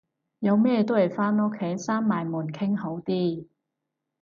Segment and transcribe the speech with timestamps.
[0.39, 3.45] 有咩都係返屋企閂埋門傾好啲